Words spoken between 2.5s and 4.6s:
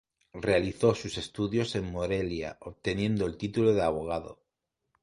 obteniendo el título de abogado.